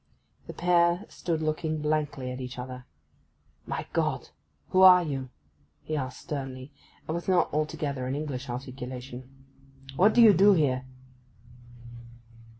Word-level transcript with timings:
The 0.47 0.53
pair 0.53 1.05
stood 1.09 1.43
looking 1.43 1.79
blankly 1.79 2.31
at 2.31 2.41
each 2.41 2.57
other. 2.57 2.85
'My 3.67 3.85
Gott, 3.93 4.31
who 4.69 4.81
are 4.81 5.03
you?' 5.03 5.29
he 5.83 5.95
asked 5.95 6.21
sternly, 6.21 6.71
and 7.07 7.13
with 7.13 7.27
not 7.27 7.53
altogether 7.53 8.07
an 8.07 8.15
English 8.15 8.49
articulation. 8.49 9.29
'What 9.97 10.15
do 10.15 10.21
you 10.23 10.33
do 10.33 10.53
here? 10.53 10.85